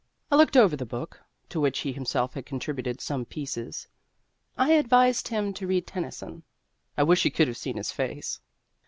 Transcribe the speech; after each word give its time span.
I 0.31 0.35
looked 0.35 0.57
over 0.57 0.75
the 0.75 0.83
book, 0.87 1.21
to 1.49 1.59
which 1.61 1.81
he 1.81 1.91
himself 1.93 2.33
had 2.33 2.43
contributed 2.47 2.99
some 2.99 3.23
pieces. 3.23 3.87
I 4.57 4.71
advised 4.71 5.27
him 5.27 5.53
to 5.53 5.67
read 5.67 5.85
Tennyson. 5.85 6.41
I 6.97 7.03
wish 7.03 7.23
you 7.23 7.29
could 7.29 7.47
have 7.47 7.55
seen 7.57 7.77
his 7.77 7.91
face. 7.91 8.39